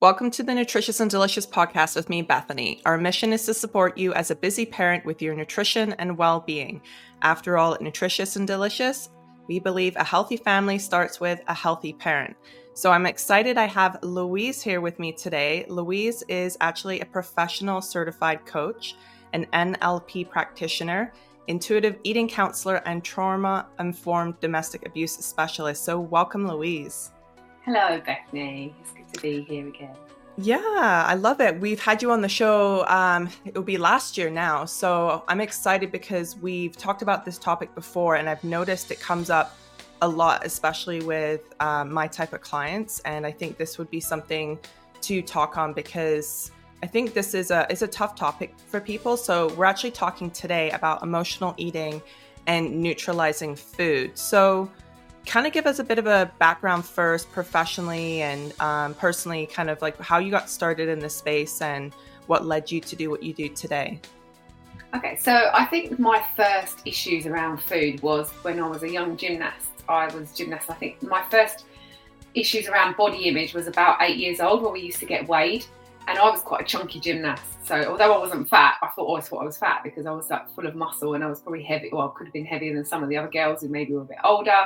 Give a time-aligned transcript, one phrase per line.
[0.00, 2.80] Welcome to the Nutritious and Delicious podcast with me, Bethany.
[2.84, 6.38] Our mission is to support you as a busy parent with your nutrition and well
[6.38, 6.82] being.
[7.22, 9.10] After all, nutritious and delicious,
[9.48, 12.36] we believe a healthy family starts with a healthy parent.
[12.74, 15.66] So I'm excited I have Louise here with me today.
[15.68, 18.94] Louise is actually a professional certified coach,
[19.32, 21.12] an NLP practitioner,
[21.48, 25.84] intuitive eating counselor, and trauma informed domestic abuse specialist.
[25.84, 27.10] So, welcome, Louise.
[27.64, 28.76] Hello, Bethany.
[28.80, 29.94] It's to be here again.
[30.40, 31.58] Yeah, I love it.
[31.58, 32.86] We've had you on the show.
[32.86, 34.66] Um, it will be last year now.
[34.66, 39.30] So I'm excited because we've talked about this topic before, and I've noticed it comes
[39.30, 39.56] up
[40.00, 43.00] a lot, especially with um, my type of clients.
[43.00, 44.60] And I think this would be something
[45.00, 46.52] to talk on because
[46.84, 49.16] I think this is a is a tough topic for people.
[49.16, 52.00] So we're actually talking today about emotional eating
[52.46, 54.16] and neutralizing food.
[54.16, 54.70] So
[55.28, 59.70] kind of give us a bit of a background first, professionally and um, personally, kind
[59.70, 61.94] of like how you got started in this space and
[62.26, 64.00] what led you to do what you do today.
[64.96, 69.18] Okay, so I think my first issues around food was when I was a young
[69.18, 69.68] gymnast.
[69.86, 70.70] I was gymnast.
[70.70, 71.66] I think my first
[72.34, 75.66] issues around body image was about eight years old, where we used to get weighed,
[76.08, 77.44] and I was quite a chunky gymnast.
[77.66, 80.30] So although I wasn't fat, I thought always thought I was fat because I was
[80.30, 81.90] like full of muscle and I was probably heavy.
[81.92, 84.00] Well, I could have been heavier than some of the other girls who maybe were
[84.00, 84.64] a bit older.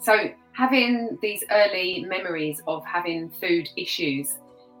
[0.00, 4.38] So having these early memories of having food issues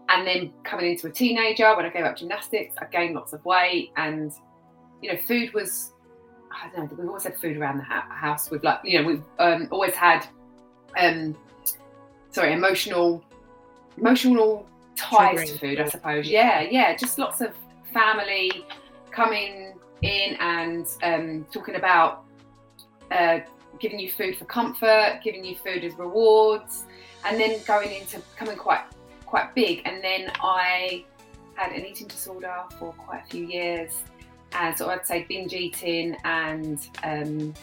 [0.08, 3.44] and then coming into a teenager when I gave up gymnastics, I gained lots of
[3.44, 4.32] weight and
[5.02, 5.92] you know, food was
[6.50, 8.50] I don't know, we've always had food around the house.
[8.50, 10.26] We've like, you know, we've um, always had
[10.98, 11.36] um
[12.30, 13.22] sorry, emotional
[13.98, 14.66] emotional
[14.98, 16.28] ties to food, I suppose.
[16.28, 17.54] Yeah, yeah, just lots of
[17.92, 18.66] family
[19.10, 22.24] coming in and um, talking about
[23.10, 23.40] uh,
[23.80, 26.84] giving you food for comfort, giving you food as rewards,
[27.24, 28.82] and then going into becoming quite
[29.26, 29.82] quite big.
[29.84, 31.04] And then I
[31.54, 34.02] had an eating disorder for quite a few years,
[34.52, 37.54] and so I'd say binge eating and um,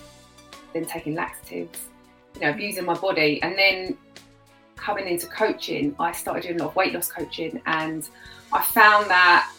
[0.73, 1.79] then taking laxatives,
[2.35, 3.97] you know, abusing my body, and then
[4.75, 8.07] coming into coaching, I started doing a lot of weight loss coaching, and
[8.53, 9.51] I found that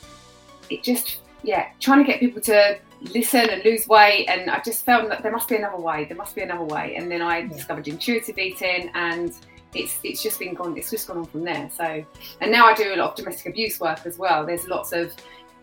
[0.71, 2.79] it just, yeah, trying to get people to
[3.15, 6.05] listen and lose weight, and I just found that there must be another way.
[6.05, 7.49] There must be another way, and then I yeah.
[7.49, 9.33] discovered intuitive eating, and
[9.75, 10.77] it's it's just been gone.
[10.77, 11.71] It's just gone on from there.
[11.75, 12.05] So,
[12.41, 14.47] and now I do a lot of domestic abuse work as well.
[14.47, 15.13] There's lots of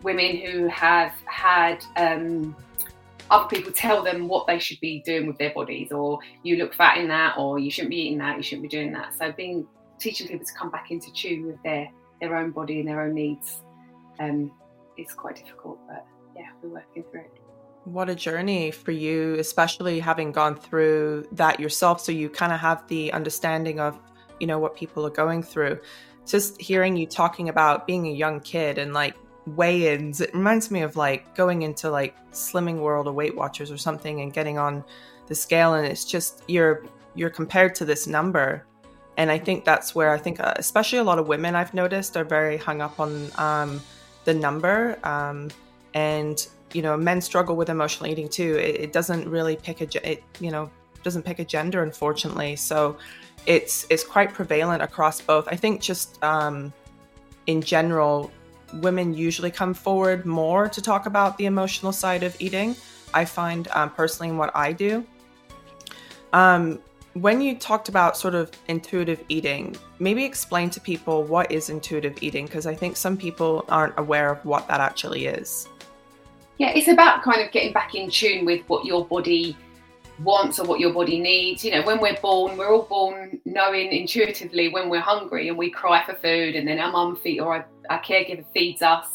[0.02, 2.54] women who have had um,
[3.34, 6.72] other people tell them what they should be doing with their bodies, or you look
[6.72, 9.12] fat in that, or you shouldn't be eating that, you shouldn't be doing that.
[9.12, 9.66] So being
[9.98, 11.90] teaching people to come back into tune with their
[12.20, 13.62] their own body and their own needs
[14.20, 14.52] um,
[14.96, 16.06] is quite difficult, but
[16.36, 17.40] yeah, we're working through it.
[17.84, 22.00] What a journey for you, especially having gone through that yourself.
[22.00, 23.98] So you kind of have the understanding of,
[24.40, 25.80] you know, what people are going through.
[26.26, 29.14] Just hearing you talking about being a young kid and like
[29.46, 33.76] weigh-ins it reminds me of like going into like slimming world or weight watchers or
[33.76, 34.82] something and getting on
[35.26, 36.84] the scale and it's just you're
[37.14, 38.66] you're compared to this number.
[39.16, 42.16] And i think that's where i think uh, especially a lot of women i've noticed
[42.16, 43.80] are very hung up on um,
[44.24, 45.50] the number um,
[45.94, 48.56] and you know men struggle with emotional eating too.
[48.56, 50.70] It, it doesn't really pick a it you know
[51.02, 52.56] doesn't pick a gender unfortunately.
[52.56, 52.98] So
[53.46, 55.48] it's it's quite prevalent across both.
[55.48, 56.72] I think just um,
[57.46, 58.30] in general
[58.80, 62.76] women usually come forward more to talk about the emotional side of eating.
[63.12, 65.04] I find um, personally in what I do.
[66.32, 66.80] Um,
[67.14, 72.20] when you talked about sort of intuitive eating, maybe explain to people what is intuitive
[72.22, 75.68] eating because I think some people aren't aware of what that actually is.
[76.58, 79.56] Yeah, it's about kind of getting back in tune with what your body
[80.22, 81.64] wants or what your body needs.
[81.64, 85.70] You know, when we're born, we're all born knowing intuitively when we're hungry and we
[85.70, 89.06] cry for food, and then our mum feed or our, our caregiver feeds us,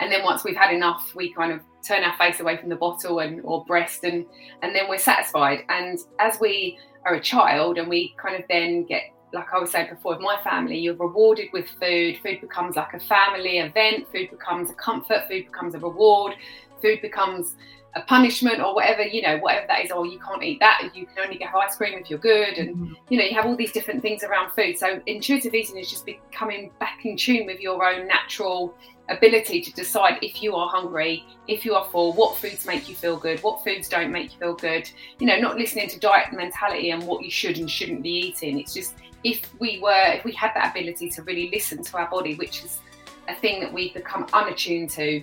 [0.00, 2.76] and then once we've had enough, we kind of turn our face away from the
[2.76, 4.26] bottle and or breast, and
[4.62, 5.60] and then we're satisfied.
[5.68, 9.70] And as we are a child, and we kind of then get like I was
[9.70, 12.18] saying before, with my family, you're rewarded with food.
[12.22, 14.06] Food becomes like a family event.
[14.12, 15.28] Food becomes a comfort.
[15.28, 16.34] Food becomes a reward.
[16.80, 17.56] Food becomes
[17.96, 21.06] a punishment or whatever you know whatever that is or you can't eat that you
[21.06, 22.94] can only get ice cream if you're good and mm-hmm.
[23.08, 26.04] you know you have all these different things around food so intuitive eating is just
[26.04, 28.74] becoming back in tune with your own natural
[29.08, 32.94] ability to decide if you are hungry if you are full what foods make you
[32.94, 36.30] feel good what foods don't make you feel good you know not listening to diet
[36.34, 38.94] mentality and what you should and shouldn't be eating it's just
[39.26, 42.64] if we were if we had that ability to really listen to our body which
[42.64, 42.80] is
[43.28, 45.22] a thing that we've become unattuned to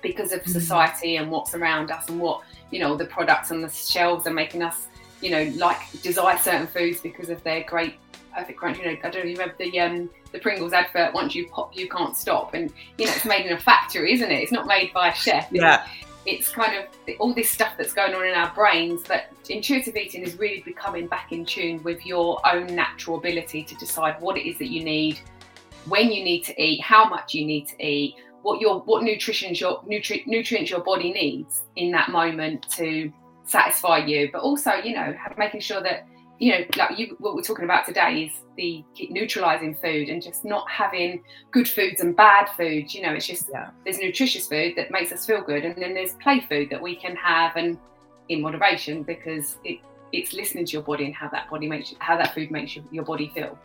[0.00, 0.52] because of mm-hmm.
[0.52, 4.32] society and what's around us and what you know the products on the shelves are
[4.32, 4.86] making us
[5.20, 7.94] you know like desire certain foods because of their great
[8.34, 8.78] perfect crunch.
[8.78, 11.14] You know, I don't know if you remember the um, the Pringles advert.
[11.14, 12.54] Once you pop, you can't stop.
[12.54, 14.42] And you know, it's made in a factory, isn't it?
[14.42, 15.48] It's not made by a chef.
[15.50, 15.86] Yeah.
[16.24, 16.86] It's, kind of
[17.18, 19.02] all this stuff that's going on in our brains.
[19.04, 23.74] that intuitive eating is really becoming back in tune with your own natural ability to
[23.76, 25.20] decide what it is that you need,
[25.86, 29.54] when you need to eat, how much you need to eat, what your what nutrition
[29.54, 33.12] your nutri- nutrients your body needs in that moment to
[33.44, 34.28] satisfy you.
[34.32, 36.06] But also, you know, making sure that
[36.42, 40.44] you know, like you, what we're talking about today is the neutralizing food and just
[40.44, 41.22] not having
[41.52, 42.96] good foods and bad foods.
[42.96, 43.70] You know, it's just yeah.
[43.84, 46.96] there's nutritious food that makes us feel good, and then there's play food that we
[46.96, 47.78] can have and
[48.28, 49.78] in moderation because it,
[50.10, 52.84] it's listening to your body and how that body makes how that food makes your,
[52.90, 53.56] your body feel.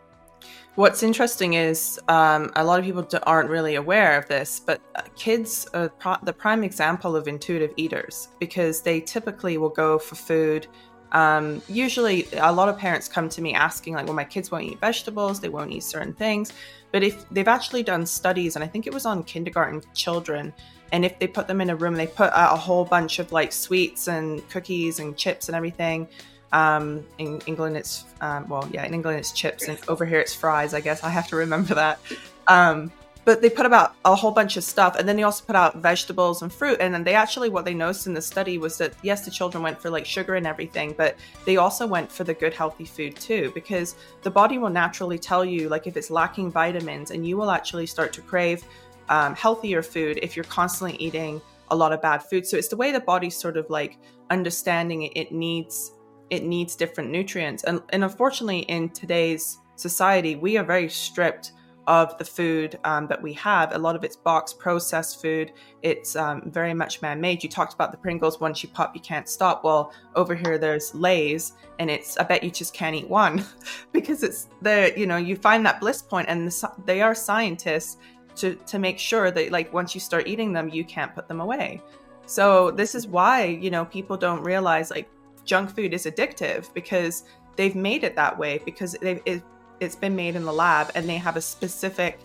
[0.76, 5.02] What's interesting is um, a lot of people aren't really aware of this, but uh,
[5.16, 10.14] kids are pro- the prime example of intuitive eaters because they typically will go for
[10.14, 10.68] food
[11.12, 14.64] um, usually, a lot of parents come to me asking, like, well, my kids won't
[14.64, 16.52] eat vegetables, they won't eat certain things.
[16.92, 20.52] But if they've actually done studies, and I think it was on kindergarten children,
[20.92, 23.32] and if they put them in a room, they put a, a whole bunch of
[23.32, 26.08] like sweets and cookies and chips and everything.
[26.52, 30.34] Um, in England, it's um, well, yeah, in England it's chips, and over here it's
[30.34, 30.72] fries.
[30.72, 32.00] I guess I have to remember that.
[32.46, 32.90] Um,
[33.28, 35.76] but they put about a whole bunch of stuff and then they also put out
[35.76, 38.94] vegetables and fruit and then they actually what they noticed in the study was that
[39.02, 41.14] yes the children went for like sugar and everything but
[41.44, 45.44] they also went for the good healthy food too because the body will naturally tell
[45.44, 48.64] you like if it's lacking vitamins and you will actually start to crave
[49.10, 51.38] um, healthier food if you're constantly eating
[51.70, 52.46] a lot of bad food.
[52.46, 53.98] So it's the way the body's sort of like
[54.30, 55.92] understanding it, it needs
[56.30, 61.52] it needs different nutrients and, and unfortunately in today's society we are very stripped
[61.88, 63.72] of the food um, that we have.
[63.72, 65.52] A lot of it's box processed food.
[65.82, 67.42] It's um, very much man made.
[67.42, 68.38] You talked about the Pringles.
[68.40, 69.64] Once you pop, you can't stop.
[69.64, 73.42] Well, over here there's Lay's, and it's I bet you just can't eat one
[73.92, 77.96] because it's the you know you find that bliss point, and the, they are scientists
[78.36, 81.40] to to make sure that like once you start eating them, you can't put them
[81.40, 81.82] away.
[82.26, 85.08] So this is why you know people don't realize like
[85.46, 87.24] junk food is addictive because
[87.56, 89.42] they've made it that way because it,
[89.80, 92.18] it's been made in the lab and they have a specific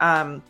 [0.00, 0.42] um,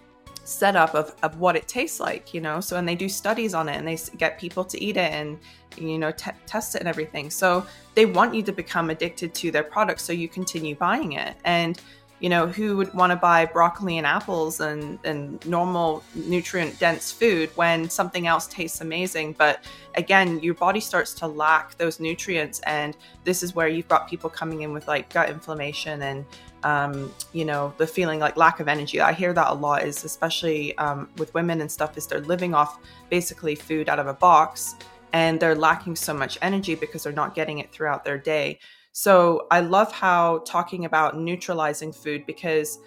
[0.44, 2.60] setup of, of what it tastes like you know?
[2.60, 5.38] So and they do studies on it and they get people to eat it and
[5.76, 7.30] you know t- test it and everything.
[7.30, 11.36] So they want you to become addicted to their product so you continue buying it.
[11.44, 11.80] And
[12.20, 17.10] you know who would want to buy broccoli and apples and and normal nutrient dense
[17.10, 19.34] food when something else tastes amazing?
[19.38, 19.64] But
[19.96, 24.30] again your body starts to lack those nutrients and this is where you've got people
[24.30, 26.24] coming in with like gut inflammation and
[26.62, 29.00] um, you know the feeling like lack of energy.
[29.00, 32.54] I hear that a lot is especially um, with women and stuff is they're living
[32.54, 32.78] off
[33.08, 34.76] basically food out of a box
[35.12, 38.58] and they're lacking so much energy because they're not getting it throughout their day
[38.92, 42.78] so I love how talking about neutralizing food because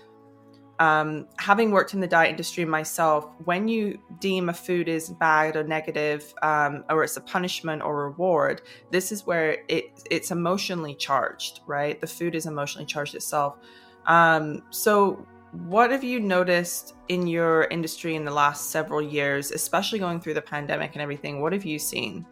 [0.79, 5.55] um, having worked in the diet industry myself, when you deem a food is bad
[5.55, 10.95] or negative, um, or it's a punishment or reward, this is where it it's emotionally
[10.95, 12.01] charged, right?
[12.01, 13.57] The food is emotionally charged itself.
[14.07, 15.25] Um, so,
[15.67, 20.33] what have you noticed in your industry in the last several years, especially going through
[20.33, 21.39] the pandemic and everything?
[21.39, 22.25] What have you seen?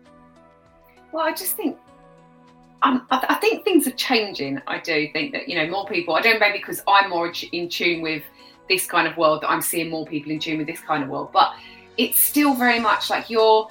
[1.13, 1.77] Well, I just think
[2.83, 4.61] um, I, I, think things are changing.
[4.67, 6.15] I do think that you know more people.
[6.15, 8.23] I don't maybe because I'm more in tune with
[8.69, 11.09] this kind of world that I'm seeing more people in tune with this kind of
[11.09, 11.31] world.
[11.31, 11.53] But
[11.97, 13.69] it's still very much like you're.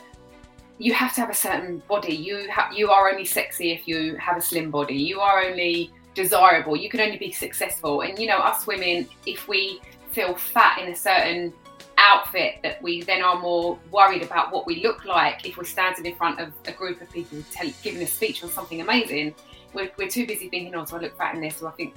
[0.79, 2.15] You have to have a certain body.
[2.15, 4.95] You ha- you are only sexy if you have a slim body.
[4.95, 6.77] You are only desirable.
[6.77, 8.03] You can only be successful.
[8.03, 9.81] And you know, us women, if we
[10.13, 11.53] feel fat in a certain
[12.01, 16.07] outfit that we then are more worried about what we look like if we're standing
[16.07, 19.35] in front of a group of people tell, giving a speech on something amazing.
[19.75, 21.59] We're, we're too busy thinking, oh, do I look fat in this?
[21.59, 21.95] So I think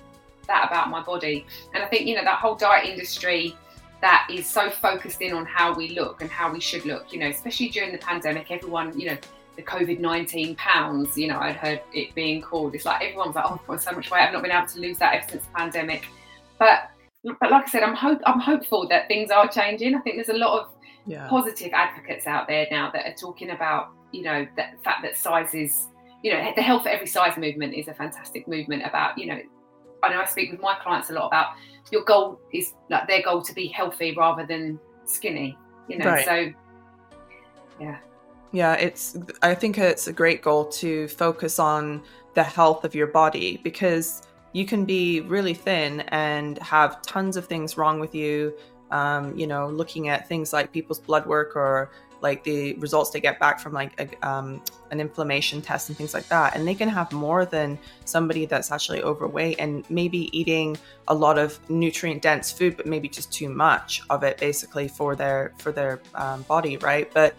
[0.47, 1.45] that about my body.
[1.73, 3.55] And I think, you know, that whole diet industry
[4.01, 7.19] that is so focused in on how we look and how we should look, you
[7.19, 9.17] know, especially during the pandemic, everyone, you know,
[9.55, 12.75] the COVID 19 pounds, you know, I'd heard it being called.
[12.75, 14.79] It's like everyone's like, oh, I've put so much weight, I've not been able to
[14.79, 16.05] lose that ever since the pandemic.
[16.59, 16.89] But
[17.23, 19.95] but like I said, I'm hope I'm hopeful that things are changing.
[19.95, 20.69] I think there's a lot of
[21.05, 21.27] yeah.
[21.27, 25.87] positive advocates out there now that are talking about, you know, the fact that sizes,
[26.21, 29.39] you know, the health for every size movement is a fantastic movement about, you know,
[30.03, 31.55] I know I speak with my clients a lot about
[31.91, 36.05] your goal is like their goal to be healthy rather than skinny, you know.
[36.05, 36.25] Right.
[36.25, 36.53] So
[37.79, 37.97] yeah.
[38.51, 42.03] Yeah, it's I think it's a great goal to focus on
[42.35, 44.21] the health of your body because
[44.53, 48.53] you can be really thin and have tons of things wrong with you
[48.93, 51.89] um, you know, looking at things like people's blood work or
[52.21, 56.13] like the results they get back from like a, um, an inflammation test and things
[56.13, 56.55] like that.
[56.55, 61.37] And they can have more than somebody that's actually overweight and maybe eating a lot
[61.37, 65.71] of nutrient dense food but maybe just too much of it basically for their for
[65.71, 67.11] their um, body right?
[67.13, 67.35] But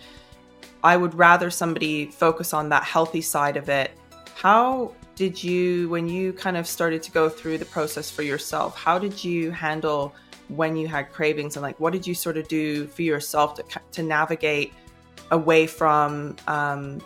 [0.82, 3.92] i would rather somebody focus on that healthy side of it.
[4.34, 8.76] How did you when you kind of started to go through the process for yourself
[8.76, 10.14] how did you handle
[10.48, 11.56] when you had cravings?
[11.56, 14.72] And like what did you sort of do for yourself to, to navigate
[15.30, 17.00] away from um,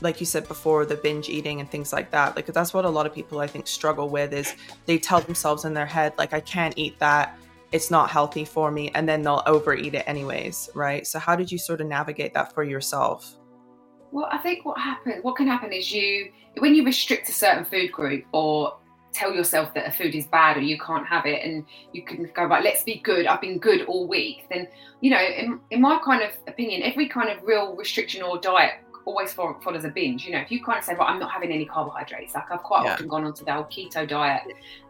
[0.00, 2.36] like you said before the binge eating and things like that?
[2.36, 4.54] Like that's what a lot of people i think struggle with is
[4.86, 7.38] they tell themselves in their head like i can't eat that.
[7.70, 11.06] It's not healthy for me and then they'll overeat it anyways right?
[11.06, 13.36] So how did you sort of navigate that for yourself
[14.12, 17.64] well i think what happens what can happen is you when you restrict a certain
[17.64, 18.76] food group or
[19.12, 22.30] tell yourself that a food is bad or you can't have it and you can
[22.34, 24.68] go right let's be good i've been good all week then
[25.00, 28.74] you know in, in my kind of opinion every kind of real restriction or diet
[29.04, 31.50] always follows a binge you know if you kind of say well i'm not having
[31.50, 32.92] any carbohydrates like i've quite yeah.
[32.92, 34.42] often gone onto the old keto diet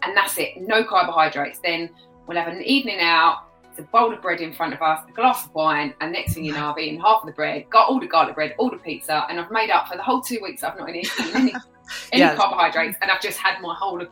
[0.03, 1.89] and that's it no carbohydrates then
[2.27, 3.48] we'll have an evening out
[3.79, 6.45] a bowl of bread in front of us, a glass of wine, and next thing
[6.45, 8.77] you know, I've eaten half of the bread, got all the garlic bread, all the
[8.77, 11.53] pizza, and I've made up for the whole two weeks I've not eaten any
[12.13, 12.35] any yeah.
[12.35, 14.05] carbohydrates, and I've just had my whole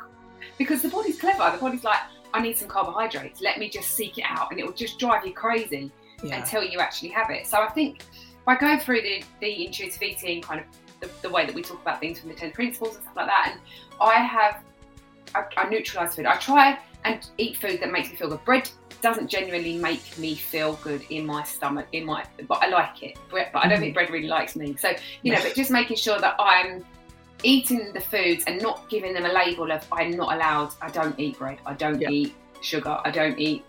[0.58, 1.50] because the body's clever.
[1.52, 1.98] The body's like,
[2.32, 3.40] I need some carbohydrates.
[3.40, 5.90] Let me just seek it out, and it will just drive you crazy
[6.22, 6.38] yeah.
[6.38, 7.46] until you actually have it.
[7.46, 8.02] So I think
[8.44, 10.66] by going through the, the intuitive eating kind of
[11.00, 13.26] the, the, way that we talk about things from the ten principles and stuff like
[13.26, 13.60] that, and
[14.00, 14.62] I have
[15.34, 16.26] I, I neutralize food.
[16.26, 18.44] I try and eat food that makes me feel good.
[18.44, 23.02] Bread doesn't genuinely make me feel good in my stomach, in my but I like
[23.02, 23.18] it.
[23.30, 23.80] But I don't mm-hmm.
[23.80, 24.76] think bread really likes me.
[24.76, 26.84] So you know, but just making sure that I'm
[27.42, 31.18] eating the foods and not giving them a label of I'm not allowed, I don't
[31.18, 32.10] eat bread, I don't yep.
[32.10, 33.64] eat sugar, I don't eat.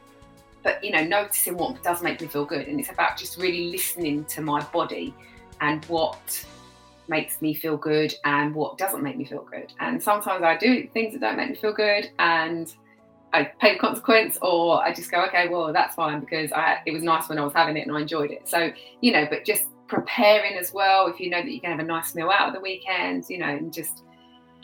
[0.63, 3.69] But you know, noticing what does make me feel good, and it's about just really
[3.71, 5.13] listening to my body
[5.61, 6.45] and what
[7.07, 9.71] makes me feel good and what doesn't make me feel good.
[9.79, 12.73] And sometimes I do things that don't make me feel good, and
[13.33, 16.91] I pay the consequence, or I just go, okay, well, that's fine because I, it
[16.91, 18.47] was nice when I was having it and I enjoyed it.
[18.47, 21.07] So you know, but just preparing as well.
[21.07, 23.37] If you know that you can have a nice meal out of the weekend, you
[23.37, 24.03] know, and just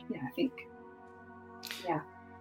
[0.09, 0.51] yeah, I think.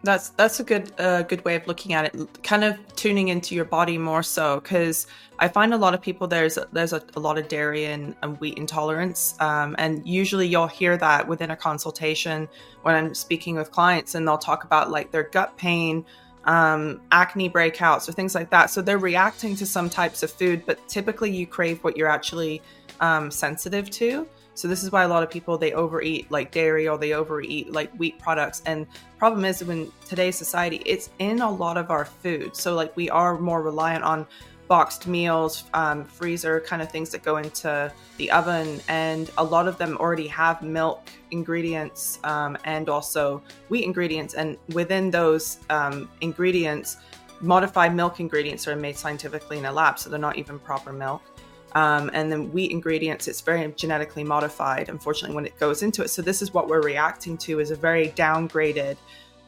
[0.04, 2.42] That's that's a good uh, good way of looking at it.
[2.42, 5.06] Kind of tuning into your body more so, because
[5.38, 8.36] I find a lot of people there's there's a, a lot of dairy and, and
[8.40, 12.48] wheat intolerance, um, and usually you'll hear that within a consultation
[12.82, 16.04] when I'm speaking with clients, and they'll talk about like their gut pain,
[16.46, 18.70] um, acne breakouts, or things like that.
[18.70, 22.60] So they're reacting to some types of food, but typically you crave what you're actually
[22.98, 24.26] um, sensitive to.
[24.54, 27.72] So this is why a lot of people they overeat like dairy or they overeat
[27.72, 28.62] like wheat products.
[28.66, 28.86] And
[29.18, 32.54] problem is when today's society, it's in a lot of our food.
[32.56, 34.26] So like we are more reliant on
[34.68, 39.68] boxed meals, um, freezer kind of things that go into the oven, and a lot
[39.68, 44.32] of them already have milk ingredients um, and also wheat ingredients.
[44.34, 46.96] And within those um, ingredients,
[47.40, 51.22] modified milk ingredients are made scientifically in a lab, so they're not even proper milk.
[51.74, 56.08] Um, and then wheat ingredients it's very genetically modified unfortunately when it goes into it.
[56.08, 58.96] So this is what we're reacting to is a very downgraded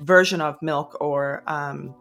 [0.01, 1.95] version of milk or um,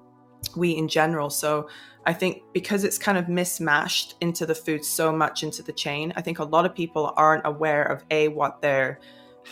[0.55, 1.29] wheat in general.
[1.29, 1.67] So
[2.05, 6.11] i think because it's kind of mismatched into the food so much into the chain
[6.15, 8.99] i think a lot of people aren't aware of a what they're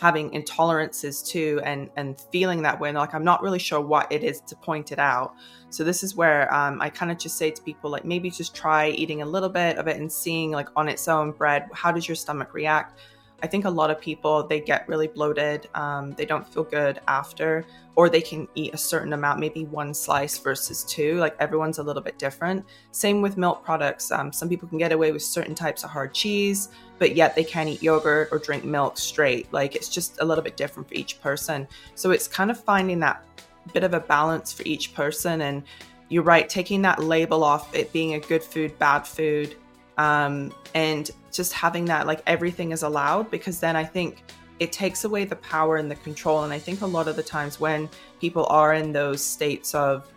[0.00, 2.88] having intolerances too and and feeling that way.
[2.88, 5.34] And like i'm not really sure what it is to point it out.
[5.70, 8.54] So this is where um, i kind of just say to people like maybe just
[8.54, 11.92] try eating a little bit of it and seeing like on its own bread how
[11.92, 12.98] does your stomach react
[13.42, 15.68] I think a lot of people they get really bloated.
[15.74, 17.64] Um, they don't feel good after,
[17.96, 21.16] or they can eat a certain amount, maybe one slice versus two.
[21.16, 22.64] Like everyone's a little bit different.
[22.92, 24.12] Same with milk products.
[24.12, 26.68] Um, some people can get away with certain types of hard cheese,
[26.98, 29.52] but yet they can't eat yogurt or drink milk straight.
[29.52, 31.66] Like it's just a little bit different for each person.
[31.96, 33.24] So it's kind of finding that
[33.72, 35.42] bit of a balance for each person.
[35.42, 35.64] And
[36.08, 39.56] you're right, taking that label off it being a good food, bad food
[39.98, 44.22] um, and just having that like everything is allowed because then I think
[44.58, 46.44] it takes away the power and the control.
[46.44, 47.88] And I think a lot of the times when
[48.20, 50.08] people are in those states of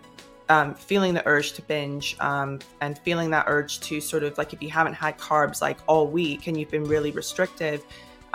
[0.49, 4.53] um, feeling the urge to binge um, and feeling that urge to sort of like
[4.53, 7.83] if you haven't had carbs like all week and you've been really restrictive,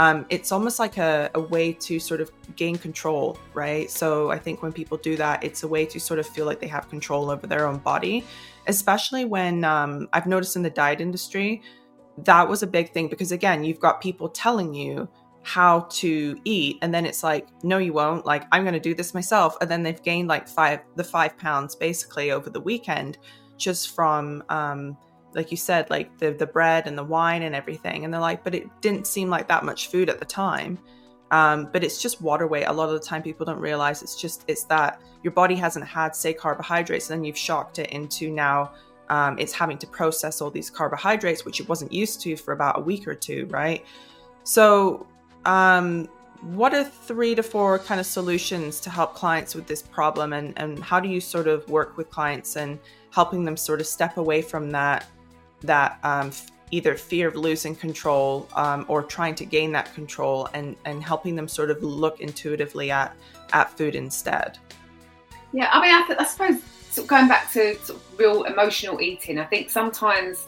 [0.00, 3.90] um, it's almost like a, a, way to sort of gain control, right?
[3.90, 6.58] So I think when people do that, it's a way to sort of feel like
[6.58, 8.24] they have control over their own body
[8.66, 11.62] especially when um, I've noticed in the diet industry,
[12.18, 15.08] that was a big thing because again, you've got people telling you
[15.42, 18.94] how to eat and then it's like no you won't like i'm going to do
[18.94, 23.16] this myself and then they've gained like five the five pounds basically over the weekend
[23.56, 24.98] just from um,
[25.34, 28.04] like you said, like the the bread and the wine and everything.
[28.04, 30.78] And they're like, but it didn't seem like that much food at the time.
[31.30, 32.64] Um, but it's just water weight.
[32.64, 35.86] A lot of the time, people don't realize it's just it's that your body hasn't
[35.86, 38.72] had say carbohydrates, and then you've shocked it into now
[39.10, 42.78] um, it's having to process all these carbohydrates, which it wasn't used to for about
[42.78, 43.84] a week or two, right?
[44.44, 45.06] So,
[45.44, 46.08] um,
[46.42, 50.56] what are three to four kind of solutions to help clients with this problem, and
[50.56, 52.78] and how do you sort of work with clients and
[53.10, 55.06] helping them sort of step away from that
[55.62, 56.30] that um,
[56.70, 61.34] either fear of losing control um, or trying to gain that control and and helping
[61.34, 63.14] them sort of look intuitively at
[63.52, 64.58] at food instead.
[65.52, 68.44] Yeah i mean i, th- I suppose sort of going back to sort of real
[68.44, 70.46] emotional eating i think sometimes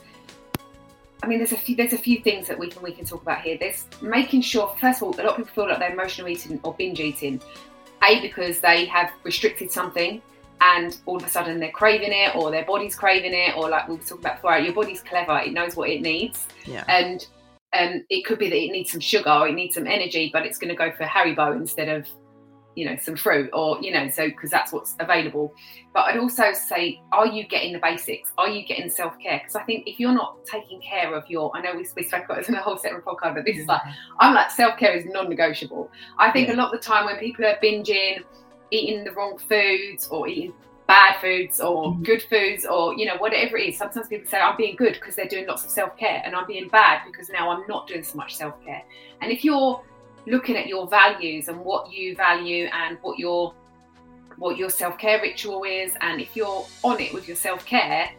[1.22, 3.22] I mean, there's a few there's a few things that we can we can talk
[3.22, 3.56] about here.
[3.56, 6.58] There's making sure, first of all, a lot of people feel like they're emotional eating
[6.64, 7.40] or binge eating,
[8.02, 10.20] a because they have restricted something
[10.62, 13.88] and all of a sudden they're craving it or their body's craving it or like
[13.88, 16.46] we were talking about before your body's clever it knows what it needs.
[16.64, 16.84] Yeah.
[16.88, 17.26] and
[17.74, 20.46] um, it could be that it needs some sugar or it needs some energy but
[20.46, 22.06] it's going to go for haribo instead of
[22.74, 25.54] you know some fruit or you know so because that's what's available.
[25.92, 28.30] But i'd also say are you getting the basics?
[28.38, 29.38] Are you getting self-care?
[29.38, 32.24] Because i think if you're not taking care of your i know we, we spoke
[32.24, 33.82] about this in a whole separate podcast but this is like
[34.20, 35.90] i'm like self-care is non-negotiable.
[36.18, 36.54] I think yeah.
[36.54, 38.22] a lot of the time when people are binging
[38.72, 40.52] eating the wrong foods or eating
[40.86, 42.02] bad foods or mm-hmm.
[42.02, 43.78] good foods or you know whatever it is.
[43.78, 46.68] Sometimes people say i'm being good because they're doing lots of self-care and i'm being
[46.68, 48.82] bad because now i'm not doing so much self-care.
[49.20, 49.80] And if you're
[50.26, 53.54] looking at your values and what you value and what your
[54.38, 58.10] what your self-care ritual is and if you're on it with your self-care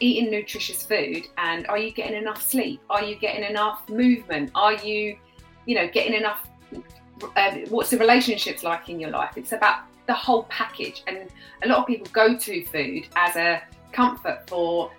[0.00, 2.80] eating nutritious food and are you getting enough sleep?
[2.90, 4.50] Are you getting enough movement?
[4.54, 5.16] Are you
[5.66, 6.48] you know getting enough
[7.36, 9.36] um, what's the relationships like in your life.
[9.36, 11.02] It's about the whole package.
[11.06, 11.28] And
[11.62, 13.62] a lot of people go to food as a
[13.92, 14.90] comfort for,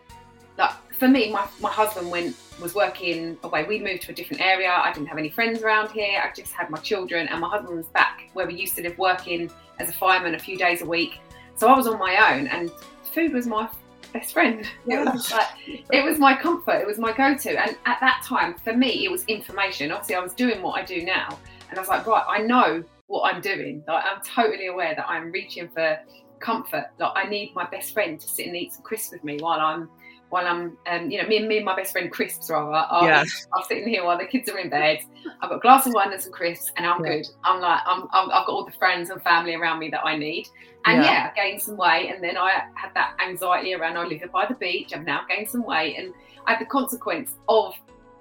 [0.58, 3.66] like, for me, my, my husband went was working away.
[3.66, 4.72] We moved to a different area.
[4.72, 6.22] I didn't have any friends around here.
[6.24, 8.98] I just had my children, and my husband was back where we used to live,
[8.98, 11.20] working as a fireman a few days a week.
[11.56, 12.72] So I was on my own, and
[13.14, 13.70] food was my
[14.14, 14.66] best friend.
[14.88, 15.48] It was like
[15.92, 16.76] it was my comfort.
[16.76, 17.62] It was my go-to.
[17.62, 19.92] And at that time, for me, it was information.
[19.92, 21.38] Obviously, I was doing what I do now,
[21.76, 23.84] and I was like, right, I know what I'm doing.
[23.86, 26.00] Like, I'm totally aware that I'm reaching for
[26.40, 26.86] comfort.
[27.00, 29.60] Like, I need my best friend to sit and eat some crisps with me while
[29.60, 29.90] I'm
[30.30, 32.72] while I'm, um, you know, me and me and my best friend crisps rather.
[32.72, 33.46] Are, yes.
[33.54, 35.00] I'm sitting here while the kids are in bed.
[35.42, 37.18] I've got a glass of wine and some crisps, and I'm yeah.
[37.18, 37.28] good.
[37.44, 40.18] I'm like, I'm, i have got all the friends and family around me that I
[40.18, 40.48] need.
[40.86, 41.12] And yeah.
[41.12, 43.98] yeah, I gained some weight, and then I had that anxiety around.
[43.98, 44.94] I live by the beach.
[44.96, 46.14] I've now gained some weight, and
[46.48, 47.74] I had the consequence of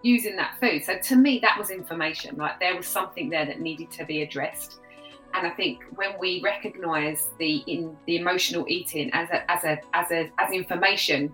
[0.05, 0.85] using that food.
[0.85, 2.37] So to me, that was information.
[2.37, 4.79] Like there was something there that needed to be addressed.
[5.33, 9.81] And I think when we recognise the in the emotional eating as a as a
[9.93, 11.33] as a as information,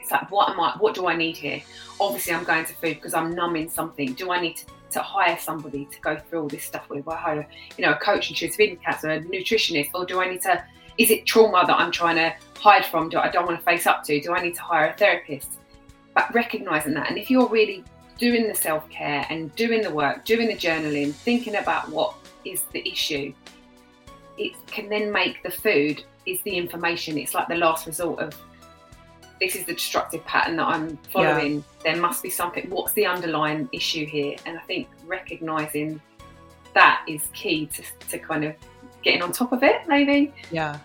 [0.00, 0.74] it's like what am I?
[0.78, 1.62] What do I need here?
[2.00, 4.14] Obviously, I'm going to food because I'm numbing something.
[4.14, 7.06] Do I need to, to hire somebody to go through all this stuff with?
[7.06, 10.64] I hire, you know, a coach, eating counselor, a nutritionist, or do I need to?
[10.96, 13.08] Is it trauma that I'm trying to hide from?
[13.08, 14.18] Do I don't want to face up to?
[14.18, 15.50] Do I need to hire a therapist?
[16.14, 17.84] But recognizing that, and if you're really
[18.18, 22.64] doing the self care and doing the work, doing the journaling, thinking about what is
[22.72, 23.32] the issue,
[24.36, 27.18] it can then make the food is the information.
[27.18, 28.36] It's like the last resort of
[29.40, 31.56] this is the destructive pattern that I'm following.
[31.56, 31.92] Yeah.
[31.92, 32.68] There must be something.
[32.70, 34.36] What's the underlying issue here?
[34.46, 36.00] And I think recognizing
[36.74, 38.54] that is key to, to kind of
[39.02, 40.34] getting on top of it, maybe.
[40.50, 40.78] Yeah.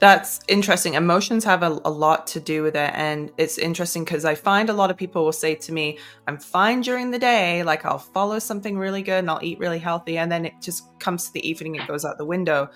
[0.00, 0.94] That's interesting.
[0.94, 2.90] Emotions have a, a, lot to do with it.
[2.94, 6.38] And it's interesting because I find a lot of people will say to me, I'm
[6.38, 7.62] fine during the day.
[7.62, 10.16] Like I'll follow something really good and I'll eat really healthy.
[10.16, 12.70] And then it just comes to the evening, it goes out the window.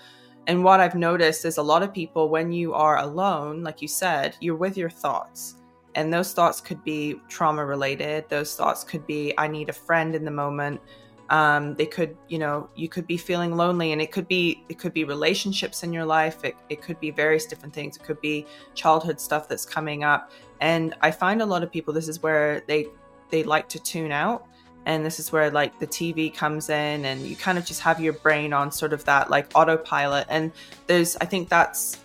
[0.45, 3.87] And what I've noticed is a lot of people, when you are alone, like you
[3.87, 5.55] said, you're with your thoughts.
[5.95, 8.29] And those thoughts could be trauma related.
[8.29, 10.79] Those thoughts could be, I need a friend in the moment
[11.29, 14.77] um, they could you know you could be feeling lonely and it could be it
[14.77, 16.43] could be relationships in your life.
[16.43, 17.97] It, it could be various different things.
[17.97, 20.31] It could be childhood stuff that's coming up.
[20.61, 22.87] And i find a lot of people this is where they
[23.29, 24.47] they like to tune out.
[24.87, 27.99] And this is where like the tv comes in and you kind of just have
[27.99, 30.27] your brain on sort of that like autopilot.
[30.29, 30.51] And
[30.87, 31.97] there's i think that's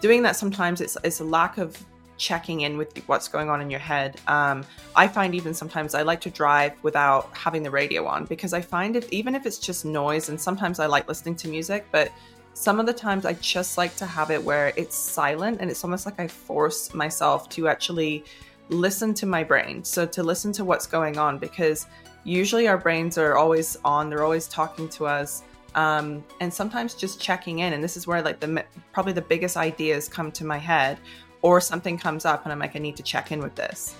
[0.00, 1.84] doing that sometimes it's it's a lack of
[2.16, 4.20] checking in with what's going on in your head.
[4.26, 8.52] Um, I find even sometimes I like to drive without having the radio on because
[8.52, 11.86] I find it, even if it's just noise, and sometimes I like listening to music,
[11.90, 12.12] but
[12.54, 15.82] some of the times I just like to have it where it's silent and it's
[15.82, 18.24] almost like I force myself to actually
[18.68, 19.82] listen to my brain.
[19.84, 21.86] So to listen to what's going on because
[22.22, 25.42] usually our brains are always on, they're always talking to us.
[25.74, 29.56] Um, and sometimes just checking in and this is where like the probably the biggest
[29.56, 31.00] ideas come to my head
[31.44, 33.94] or something comes up and I'm like, I need to check in with this.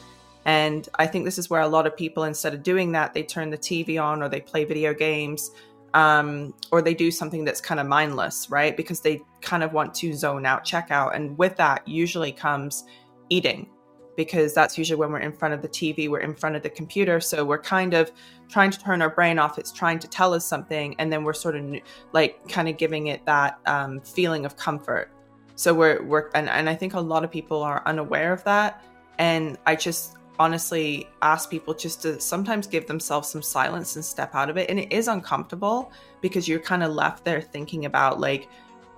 [0.46, 3.22] And I think this is where a lot of people, instead of doing that, they
[3.22, 5.50] turn the TV on or they play video games
[5.92, 8.74] um, or they do something that's kind of mindless, right?
[8.74, 11.14] Because they kind of want to zone out, check out.
[11.14, 12.84] And with that, usually comes
[13.28, 13.68] eating
[14.16, 16.70] because that's usually when we're in front of the TV, we're in front of the
[16.70, 17.20] computer.
[17.20, 18.10] So we're kind of
[18.48, 19.58] trying to turn our brain off.
[19.58, 20.94] It's trying to tell us something.
[20.98, 21.74] And then we're sort of
[22.12, 25.10] like kind of giving it that um, feeling of comfort.
[25.56, 28.82] So we're, we're, and, and I think a lot of people are unaware of that.
[29.18, 34.34] And I just, honestly ask people just to sometimes give themselves some silence and step
[34.34, 34.68] out of it.
[34.68, 38.48] And it is uncomfortable because you're kind of left there thinking about, like,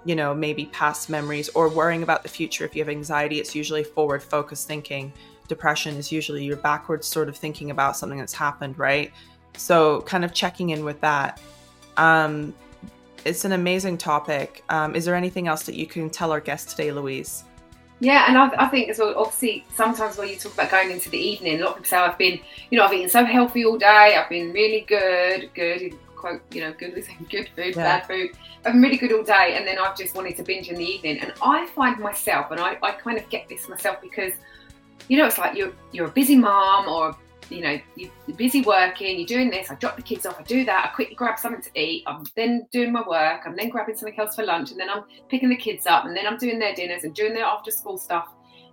[0.05, 2.65] you know, maybe past memories or worrying about the future.
[2.65, 5.13] If you have anxiety, it's usually forward focused thinking.
[5.49, 9.13] Depression is usually you're backwards sort of thinking about something that's happened, right?
[9.57, 11.41] So, kind of checking in with that.
[11.97, 12.55] Um,
[13.27, 14.63] it's an amazing topic.
[14.69, 17.45] Um, is there anything else that you can tell our guest today, Louise?
[17.99, 21.09] Yeah, and I, I, think as well, obviously, sometimes when you talk about going into
[21.09, 22.39] the evening, a lot of people say, I've been,
[22.71, 26.61] you know, I've eaten so healthy all day, I've been really good, good, quote, you
[26.61, 27.99] know, good with good food, yeah.
[27.99, 28.31] bad food.
[28.65, 30.85] I've been really good all day, and then I've just wanted to binge in the
[30.85, 31.21] evening.
[31.21, 34.33] And I find myself, and I, I kind of get this myself because,
[35.09, 37.17] you know, it's like you're, you're a busy mom or
[37.51, 40.65] you know, you're busy working, you're doing this, I drop the kids off, I do
[40.65, 43.97] that, I quickly grab something to eat, I'm then doing my work, I'm then grabbing
[43.97, 46.59] something else for lunch, and then I'm picking the kids up, and then I'm doing
[46.59, 48.29] their dinners and doing their after school stuff.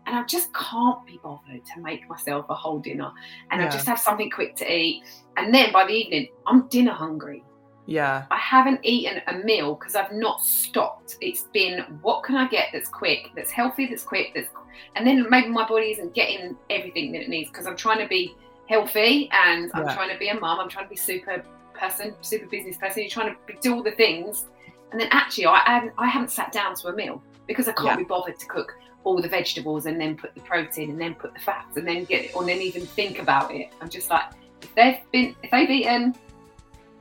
[0.05, 3.09] And I just can't be bothered to make myself a whole dinner.
[3.51, 3.67] And yeah.
[3.67, 5.01] I just have something quick to eat.
[5.37, 7.41] And then by the evening, I'm dinner hungry.
[7.85, 8.25] Yeah.
[8.29, 11.15] I haven't eaten a meal because I've not stopped.
[11.21, 14.49] It's been what can I get that's quick, that's healthy, that's quick, that's
[14.95, 18.07] and then maybe my body isn't getting everything that it needs because I'm trying to
[18.07, 18.35] be
[18.73, 20.59] healthy and I'm trying to be a mum.
[20.59, 23.03] I'm trying to be super person, super business person.
[23.03, 24.45] You're trying to do all the things,
[24.91, 27.87] and then actually, I haven't, I haven't sat down to a meal because I can't
[27.87, 27.95] yeah.
[27.97, 31.33] be bothered to cook all the vegetables and then put the protein and then put
[31.33, 33.73] the fats and then get it, or then even think about it.
[33.81, 34.25] I'm just like,
[34.61, 36.15] if they've been, if they've eaten,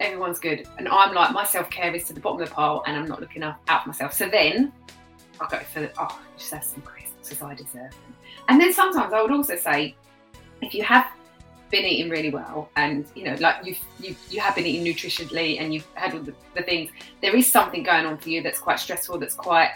[0.00, 0.66] everyone's good.
[0.78, 3.06] And I'm like, my self care is to the bottom of the pile, and I'm
[3.06, 4.12] not looking out for myself.
[4.12, 4.72] So then
[5.40, 8.14] I go for, oh, just have some crisps as I deserve them.
[8.48, 9.94] And then sometimes I would also say,
[10.60, 11.06] if you have
[11.72, 15.58] been eating really well and you know like you've you, you have been eating nutritionally
[15.58, 16.90] and you've had all the, the things
[17.22, 19.70] there is something going on for you that's quite stressful that's quite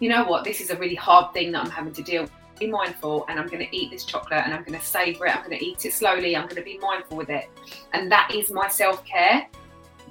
[0.00, 2.32] you know what this is a really hard thing that i'm having to deal with.
[2.58, 5.36] Be mindful and i'm going to eat this chocolate and i'm going to savor it
[5.36, 7.48] i'm going to eat it slowly i'm going to be mindful with it.
[7.92, 9.46] And that is my self-care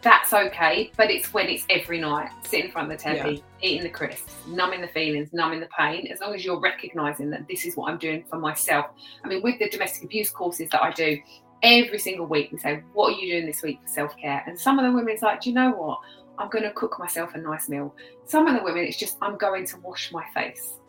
[0.01, 3.69] that's okay, but it's when it's every night, sitting in front of the telly, yeah.
[3.69, 7.47] eating the crisps, numbing the feelings, numbing the pain, as long as you're recognizing that
[7.47, 8.87] this is what I'm doing for myself.
[9.23, 11.19] I mean, with the domestic abuse courses that I do,
[11.63, 14.43] every single week we say, What are you doing this week for self care?
[14.47, 15.99] And some of the women, it's like, Do you know what?
[16.37, 17.93] I'm going to cook myself a nice meal.
[18.25, 20.79] Some of the women, it's just, I'm going to wash my face.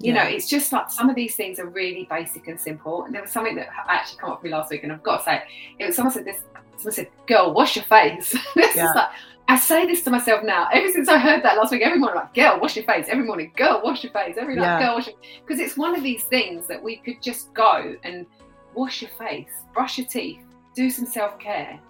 [0.00, 0.24] You yeah.
[0.24, 3.04] know, it's just like some of these things are really basic and simple.
[3.04, 5.18] And there was something that actually came up for me last week, and I've got
[5.18, 5.42] to say,
[5.78, 6.42] it was someone said this
[6.80, 8.88] Someone said, "Girl, wash your face." this yeah.
[8.88, 9.10] is like
[9.48, 10.68] I say this to myself now.
[10.72, 13.24] Ever since I heard that last week, every morning, like, "Girl, wash your face." Every
[13.24, 14.86] morning, "Girl, wash your face." Every night, yeah.
[14.86, 18.26] "Girl, wash your." Because it's one of these things that we could just go and
[18.74, 20.40] wash your face, brush your teeth,
[20.74, 21.80] do some self care,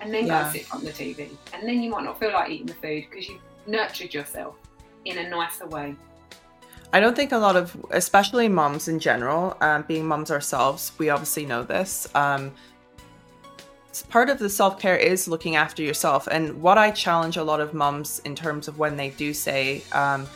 [0.00, 0.44] and then yeah.
[0.44, 1.28] go sit on the TV.
[1.52, 4.56] And then you might not feel like eating the food because you've nurtured yourself
[5.04, 5.94] in a nicer way.
[6.94, 11.08] I don't think a lot of, especially moms in general, um, being moms ourselves, we
[11.08, 12.06] obviously know this.
[12.14, 12.52] Um,
[14.00, 16.26] part of the self care is looking after yourself.
[16.30, 19.82] And what I challenge a lot of mums in terms of when they do say,
[19.92, 20.26] um,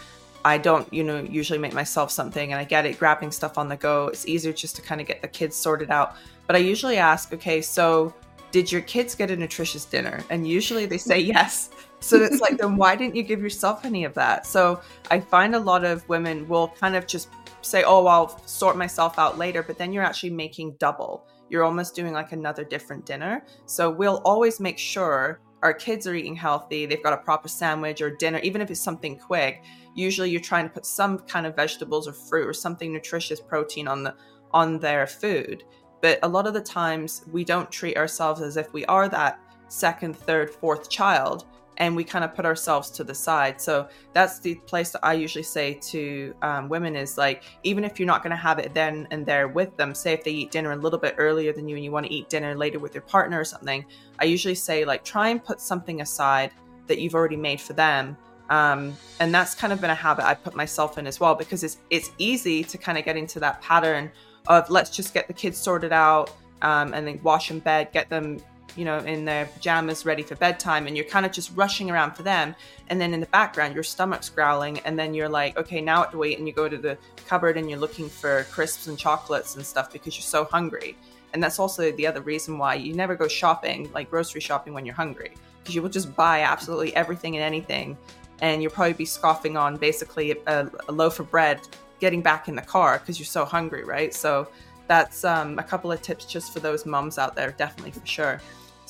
[0.45, 3.69] I don't, you know, usually make myself something and I get it grabbing stuff on
[3.69, 4.09] the go.
[4.09, 6.16] It's easier just to kind of get the kids sorted out.
[6.47, 8.14] But I usually ask, okay, so
[8.53, 10.23] did your kids get a nutritious dinner?
[10.31, 11.71] And usually they say yes.
[12.01, 14.47] So it's like, then why didn't you give yourself any of that?
[14.47, 17.29] So I find a lot of women will kind of just
[17.62, 19.62] say, oh, I'll sort myself out later.
[19.62, 23.45] But then you're actually making double you're almost doing like another different dinner.
[23.67, 28.01] So we'll always make sure our kids are eating healthy, they've got a proper sandwich
[28.01, 29.65] or dinner, even if it's something quick.
[29.95, 33.89] Usually you're trying to put some kind of vegetables or fruit or something nutritious protein
[33.89, 34.15] on the
[34.53, 35.65] on their food.
[36.03, 39.41] But a lot of the times we don't treat ourselves as if we are that
[39.69, 41.47] second, third, fourth child
[41.79, 43.61] and we kind of put ourselves to the side.
[43.61, 47.99] So that's the place that I usually say to um, women is like, even if
[47.99, 50.51] you're not going to have it then and there with them, say if they eat
[50.51, 52.95] dinner a little bit earlier than you and you want to eat dinner later with
[52.95, 53.85] your partner or something,
[54.19, 56.51] I usually say, like, try and put something aside
[56.87, 58.17] that you've already made for them.
[58.49, 61.65] Um, and that's kind of been a habit I put myself in as well because
[61.65, 64.09] it's it's easy to kind of get into that pattern
[64.47, 66.31] of let's just get the kids sorted out
[66.62, 68.39] um, and then wash in bed, get them
[68.77, 72.12] you know, in their pajamas ready for bedtime and you're kind of just rushing around
[72.12, 72.55] for them.
[72.89, 74.79] And then in the background, your stomach's growling.
[74.81, 76.39] And then you're like, okay, now I have to wait.
[76.39, 79.93] And you go to the cupboard and you're looking for crisps and chocolates and stuff
[79.93, 80.97] because you're so hungry.
[81.33, 84.87] And that's also the other reason why you never go shopping, like grocery shopping, when
[84.87, 85.33] you're hungry.
[85.62, 87.97] Because you will just buy absolutely everything and anything.
[88.41, 91.61] And you'll probably be scoffing on basically a, a loaf of bread
[91.99, 94.12] getting back in the car because you're so hungry, right?
[94.12, 94.49] So
[94.87, 98.41] that's um, a couple of tips just for those mums out there, definitely for sure.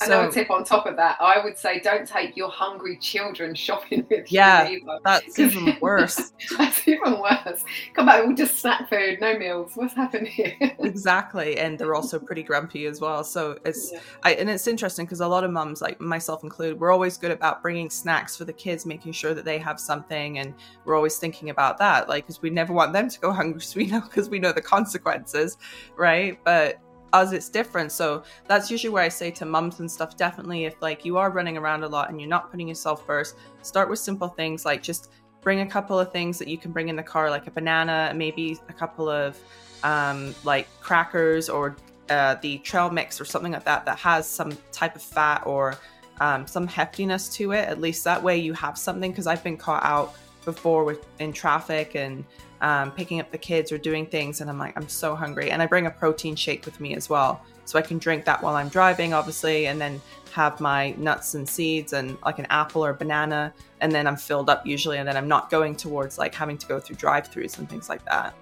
[0.03, 4.07] Another tip on top of that, I would say don't take your hungry children shopping
[4.11, 4.83] with yeah, you.
[4.87, 6.33] Yeah, that's even worse.
[6.59, 7.65] that's even worse.
[7.95, 9.73] Come back, we'll just snack food, no meals.
[9.75, 10.55] What's happened here?
[10.81, 13.25] exactly, and they're also pretty grumpy as well.
[13.25, 14.01] So it's yeah.
[14.23, 17.31] I, and it's interesting because a lot of mums, like myself included, we're always good
[17.31, 20.55] about bringing snacks for the kids, making sure that they have something, and
[20.85, 23.79] we're always thinking about that, like because we never want them to go hungry, so
[23.79, 25.57] we know because we know the consequences,
[25.97, 26.39] right?
[26.45, 26.81] But
[27.13, 27.93] us it's different.
[27.93, 31.31] So that's usually where i say to mums and stuff definitely if like you are
[31.31, 34.83] running around a lot and you're not putting yourself first start with simple things like
[34.83, 37.51] just bring a couple of things that you can bring in the car like a
[37.51, 39.39] banana maybe a couple of
[39.85, 41.77] um, like crackers or
[42.11, 45.77] uh, the trail mix or something like that that has some type of fat or
[46.21, 47.69] um, some heftiness to it.
[47.69, 50.15] At least that way you have something because i've been caught out
[50.45, 52.25] before with in traffic and
[52.61, 55.51] um, picking up the kids or doing things and i'm like i'm so hungry.
[55.51, 58.43] And i bring a protein shake with me as well so i can drink that
[58.43, 60.01] while i'm driving obviously and then
[60.33, 64.51] have my nuts and seeds and like an apple or banana and then i'm filled
[64.51, 67.69] up usually and then i'm not going towards like having to go through drive-throughs and
[67.69, 68.35] things like that.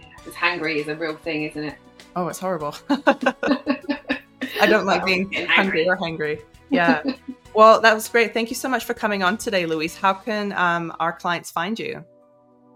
[0.00, 1.76] Yeah because hungry is a real thing isn't it?
[2.16, 2.74] Oh it's horrible.
[4.60, 5.88] I don't like being hungry.
[5.88, 7.02] or hungry yeah.
[7.54, 8.34] Well that was great.
[8.34, 9.96] Thank you so much for coming on today louise.
[9.96, 12.04] How can um, our clients find you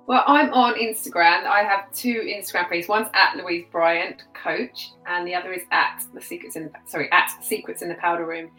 [0.07, 1.45] well, I'm on Instagram.
[1.45, 2.89] I have two Instagram pages.
[2.89, 7.11] One's at Louise Bryant Coach, and the other is at the Secrets in the sorry
[7.13, 8.51] at Secrets in the Powder Room.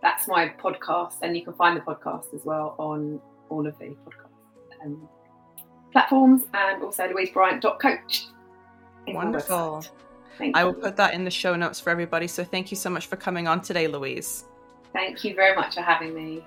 [0.00, 3.20] That's my podcast, and you can find the podcast as well on
[3.50, 5.08] all of the podcast um,
[5.92, 8.26] platforms, and also louisebryant.coach.
[9.08, 9.84] Wonderful.
[10.38, 10.60] Thank you.
[10.60, 12.28] I will put that in the show notes for everybody.
[12.28, 14.44] So thank you so much for coming on today, Louise.
[14.92, 16.44] Thank you very much for having me.